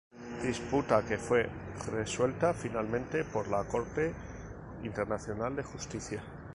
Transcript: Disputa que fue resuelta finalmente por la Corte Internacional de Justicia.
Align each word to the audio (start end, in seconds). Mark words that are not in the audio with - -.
Disputa 0.43 1.05
que 1.05 1.19
fue 1.19 1.47
resuelta 1.91 2.55
finalmente 2.55 3.23
por 3.23 3.47
la 3.47 3.63
Corte 3.65 4.11
Internacional 4.81 5.55
de 5.55 5.61
Justicia. 5.61 6.23